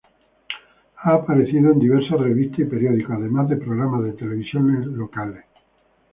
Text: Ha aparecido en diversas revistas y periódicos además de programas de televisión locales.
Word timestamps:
Ha 1.03 1.13
aparecido 1.13 1.71
en 1.73 1.77
diversas 1.79 2.19
revistas 2.19 2.61
y 2.61 2.65
periódicos 2.65 3.11
además 3.17 3.49
de 3.49 3.57
programas 3.57 4.01
de 4.01 4.13
televisión 4.13 4.97
locales. 4.97 5.43